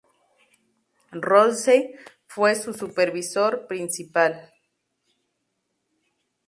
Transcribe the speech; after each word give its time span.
Rousseau 1.11 1.91
fue 2.25 2.55
su 2.55 2.73
supervisor 2.73 3.67
principal. 3.67 4.51